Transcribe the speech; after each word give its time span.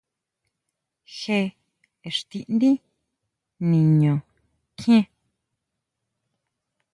¿Jé 1.17 1.39
íxtidí 2.07 2.71
niñu 3.69 4.15
kjien? 4.77 5.05